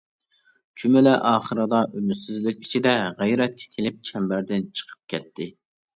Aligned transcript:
چۈمۈلە 0.83 1.11
ئاخىرىدا 1.31 1.81
ئۈمىدسىزلىك 1.99 2.65
ئىچىدە 2.65 2.95
غەيرەتكە 3.21 3.69
كېلىپ 3.77 4.01
چەمبەردىن 4.11 4.67
چىقىپ 4.81 5.01
كەتتى. 5.15 5.53